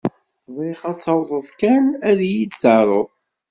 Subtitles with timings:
[0.53, 3.09] Bɣiɣ ad tawḍeḍ kan ad yi-d-taruḍ.